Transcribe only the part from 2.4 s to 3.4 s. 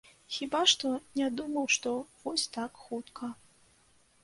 так хутка.